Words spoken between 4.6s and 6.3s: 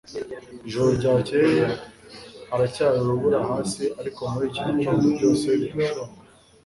gitondo byose birashonga